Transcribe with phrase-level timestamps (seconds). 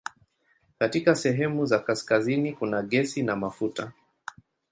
[0.79, 3.91] Katika sehemu za kaskazini kuna gesi na mafuta.